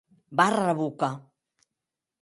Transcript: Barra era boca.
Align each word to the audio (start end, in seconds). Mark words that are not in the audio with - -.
Barra 0.39 0.63
era 0.63 0.75
boca. 0.81 1.11